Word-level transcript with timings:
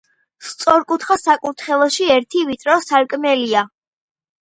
სწორკუთხა 0.45 1.17
საკურთხეველში 1.25 2.09
ერთი 2.17 2.45
ვიწრო 2.51 2.83
სარკმელია. 2.91 3.67